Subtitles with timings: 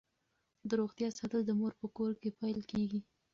[0.67, 2.99] د روغتیا ساتل د مور په کور کې پیل کیږي.